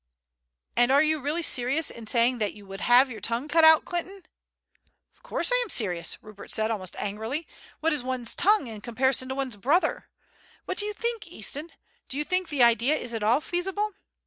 "And 0.75 0.91
are 0.91 1.03
you 1.03 1.19
really 1.19 1.43
serious 1.43 1.91
in 1.91 2.07
saying 2.07 2.39
that 2.39 2.55
you 2.55 2.65
would 2.65 2.81
have 2.81 3.11
your 3.11 3.21
tongue 3.21 3.47
cut 3.47 3.63
out, 3.63 3.85
Clinton?" 3.85 4.25
"Of 5.13 5.21
course 5.21 5.51
I 5.53 5.61
am 5.61 5.69
serious," 5.69 6.17
Rupert 6.23 6.49
said, 6.49 6.71
almost 6.71 6.95
angrily. 6.95 7.45
"What 7.81 7.93
is 7.93 8.01
one's 8.01 8.33
tongue 8.33 8.65
in 8.65 8.81
comparison 8.81 9.29
to 9.29 9.35
one's 9.35 9.57
brother? 9.57 10.09
What 10.65 10.79
do 10.79 10.87
you 10.87 10.93
think, 10.93 11.27
Easton? 11.27 11.69
Do 12.09 12.17
you 12.17 12.23
think 12.23 12.49
the 12.49 12.63
idea 12.63 12.95
is 12.95 13.13
at 13.13 13.21
all 13.21 13.41
feasible? 13.41 13.91